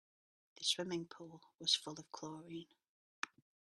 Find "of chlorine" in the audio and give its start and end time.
1.93-2.65